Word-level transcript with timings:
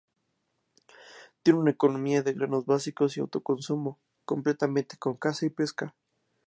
Tiene 1.43 1.59
una 1.59 1.69
economía 1.69 2.23
de 2.23 2.33
granos 2.33 2.65
básicos 2.65 3.15
y 3.15 3.19
autoconsumo, 3.19 3.99
complementada 4.25 4.97
con 4.97 5.15
caza 5.15 5.45
y 5.45 5.51
pesca. 5.51 5.93